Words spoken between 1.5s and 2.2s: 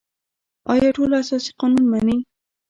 قانون مني؟